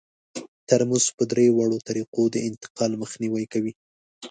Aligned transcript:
ترموز 0.67 1.05
په 1.17 1.23
درې 1.31 1.45
واړو 1.51 1.79
طریقو 1.87 2.23
د 2.33 2.35
انتقال 2.47 2.91
مخنیوی 3.01 3.45
کوي. 3.53 3.73